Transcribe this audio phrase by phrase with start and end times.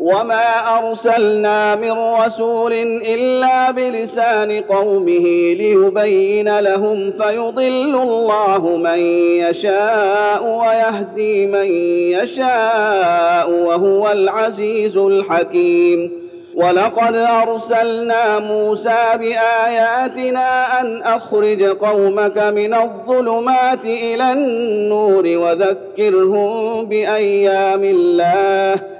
[0.00, 2.72] وما ارسلنا من رسول
[3.06, 8.98] الا بلسان قومه ليبين لهم فيضل الله من
[9.38, 11.72] يشاء ويهدي من
[12.22, 16.10] يشاء وهو العزيز الحكيم
[16.54, 28.99] ولقد ارسلنا موسى باياتنا ان اخرج قومك من الظلمات إلى النور وذكرهم بايام الله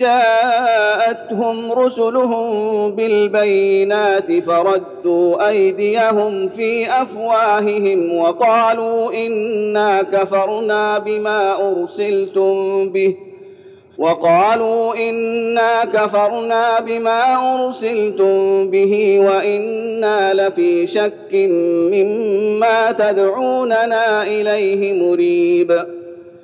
[0.00, 13.16] جاءتهم رسلهم بالبينات فردوا أيديهم في أفواههم وقالوا إنا كفرنا بما أرسلتم به.
[13.98, 17.22] وقالوا إنا كفرنا بما
[17.54, 21.32] أرسلتم به وإنا لفي شك
[21.92, 25.99] مما تدعوننا إليه مريب.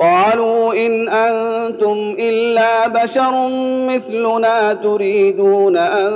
[0.00, 3.48] قالوا إن أنتم إلا بشر
[3.88, 6.10] مثلنا تريدون أن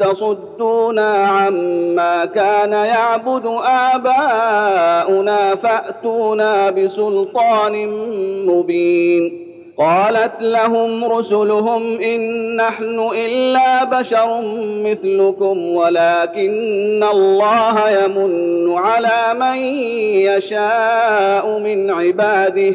[0.00, 3.46] تصدونا عما كان يعبد
[3.94, 7.88] آباؤنا فأتونا بسلطان
[8.46, 9.44] مبين.
[9.78, 19.56] قالت لهم رسلهم إن نحن إلا بشر مثلكم ولكن الله يمن على من
[20.36, 22.74] يشاء من عباده.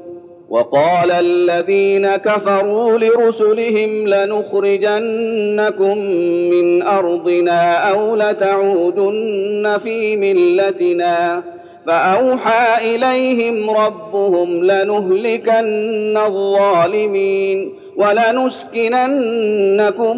[0.51, 5.97] وقال الذين كفروا لرسلهم لنخرجنكم
[6.51, 11.43] من أرضنا أو لتعودن في ملتنا
[11.87, 19.01] فأوحى إليهم ربهم لنهلكن الظالمين ولنسكننكم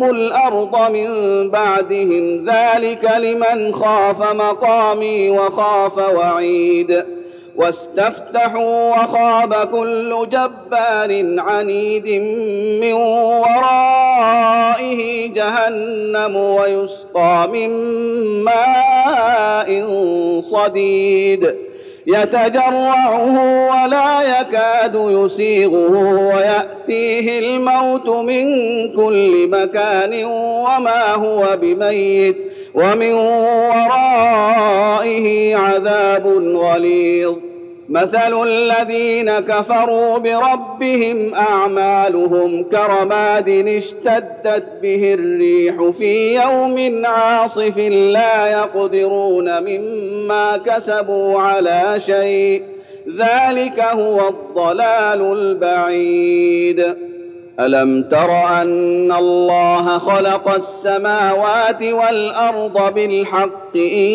[0.04, 1.10] الأرض من
[1.50, 7.04] بعدهم ذلك لمن خاف مقامي وخاف وعيد
[7.56, 12.08] واستفتحوا وخاب كل جبار عنيد
[12.82, 12.94] من
[13.44, 15.02] ورائه
[15.34, 17.70] جهنم ويسقى من
[18.44, 19.70] ماء
[20.42, 21.56] صديد.
[22.08, 23.36] يتجرعه
[23.72, 25.92] ولا يكاد يسيغه
[26.36, 28.46] ويأتيه الموت من
[28.96, 32.53] كل مكان وما هو بميت.
[32.74, 34.46] ومن ورائه
[35.56, 37.34] عذاب غليظ.
[37.90, 50.58] مثل الذين كفروا بربهم أعمالهم كرماد اشتدت به الريح في يوم عاصف لا يقدرون مما
[50.58, 52.64] كسبوا على شيء.
[53.18, 57.13] ذلك هو الضلال البعيد.
[57.60, 64.12] ألم تر أن الله خلق السماوات والأرض بالحق؟ إن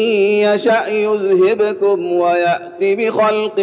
[0.55, 3.61] يشأ يذهبكم ويات بخلق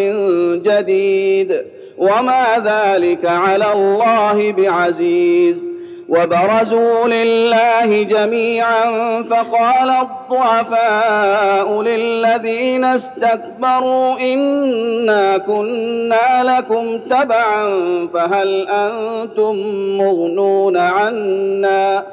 [0.65, 1.61] جديد.
[1.97, 5.74] وما ذلك على الله بعزيز.
[6.09, 8.83] وبرزوا لله جميعا
[9.23, 17.65] فقال الضعفاء للذين استكبروا إنا كنا لكم تبعا
[18.13, 19.55] فهل أنتم
[19.97, 22.03] مغنون عنا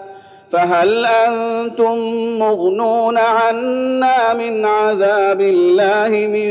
[0.53, 1.99] فهل أنتم
[2.39, 6.51] مغنون عنا من عذاب الله من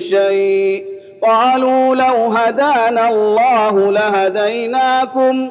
[0.00, 0.84] شيء
[1.22, 5.50] قالوا لو هدانا الله لهديناكم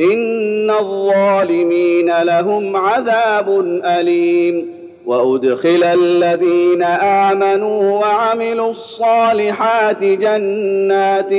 [0.00, 11.30] ان الظالمين لهم عذاب اليم وادخل الذين امنوا وعملوا الصالحات جنات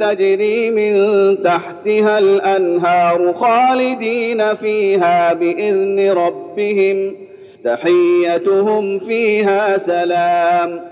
[0.00, 0.94] تجري من
[1.42, 7.14] تحتها الانهار خالدين فيها باذن ربهم
[7.64, 10.91] تحيتهم فيها سلام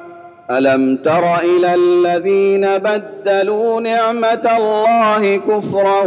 [0.57, 6.01] ألم تر إلى الذين بدلوا نعمة الله كفرا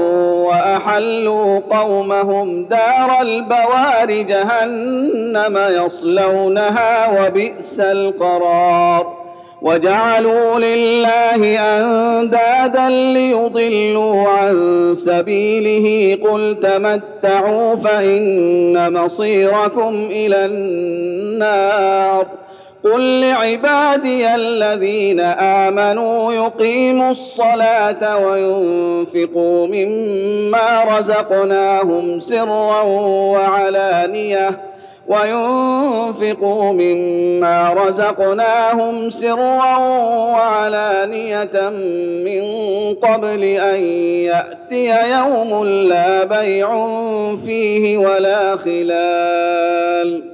[0.49, 9.25] وأحلوا قومهم دار البوار جهنم يصلونها وبئس القرار
[9.63, 14.57] وجعلوا لله أندادا ليضلوا عن
[14.97, 22.27] سبيله قل تمتعوا فإن مصيركم إلى النار
[22.85, 32.83] قل لعبادي الذين آمنوا يقيموا الصلاة وينفقوا مما رزقناهم سرا
[33.33, 34.61] وعلانية
[35.09, 39.77] وينفقوا مما رزقناهم سرا
[40.33, 41.69] وعلانية
[42.25, 42.45] من
[42.95, 43.85] قبل أن
[44.25, 46.69] يأتي يوم لا بيع
[47.45, 50.34] فيه ولا خلال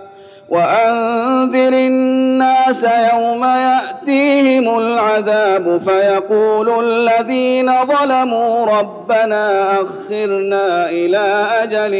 [0.51, 11.93] وأنذر الناس يوم يأتيهم العذاب فيقول الذين ظلموا ربنا أخرنا إلى أجل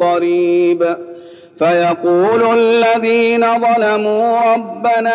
[0.00, 0.96] قريب.
[1.58, 5.12] فيقول الذين ظلموا ربنا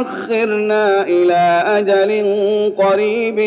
[0.00, 2.10] أخرنا إلى أجل
[2.78, 3.38] قريب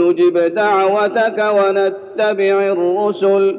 [0.00, 3.58] نجب دعوتك ونتبع الرسل.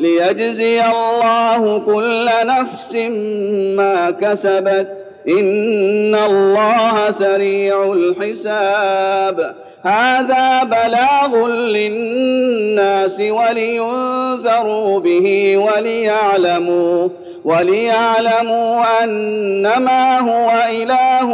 [0.00, 2.94] ليجزي الله كل نفس
[3.76, 5.06] ما كسبت.
[5.28, 9.54] إن الله سريع الحساب.
[9.82, 17.08] هذا بلاغ للناس ولينذروا به وليعلموا
[17.44, 21.28] وليعلموا أنما هو إله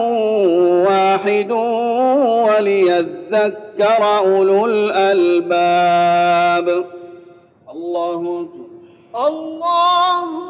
[0.88, 1.50] واحد
[2.49, 6.66] وليذكر أولو الألباب.
[7.73, 8.49] الله
[9.16, 10.45] الله